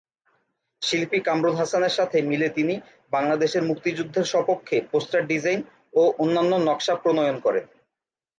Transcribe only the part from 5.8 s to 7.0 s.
ও অন্যান্য নকশা